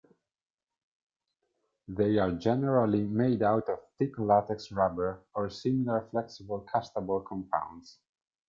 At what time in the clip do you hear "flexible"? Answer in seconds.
6.09-6.67